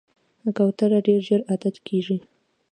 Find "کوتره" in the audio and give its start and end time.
0.57-0.99